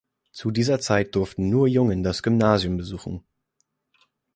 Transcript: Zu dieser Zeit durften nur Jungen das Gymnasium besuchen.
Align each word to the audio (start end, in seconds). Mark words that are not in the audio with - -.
Zu 0.31 0.49
dieser 0.49 0.79
Zeit 0.79 1.13
durften 1.13 1.51
nur 1.51 1.67
Jungen 1.67 2.01
das 2.01 2.23
Gymnasium 2.23 2.75
besuchen. 2.75 3.23